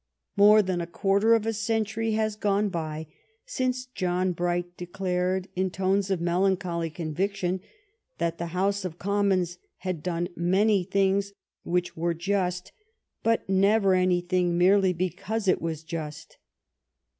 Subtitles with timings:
[0.35, 3.05] More than a quarter of a century has gone by
[3.45, 7.61] since John Bright de clared in tones of melancholy conviction
[8.17, 11.33] that the House of Commons had done many things
[11.63, 12.71] which were just,
[13.21, 16.39] but never any ,„"^"^^^ thing merely because it was just.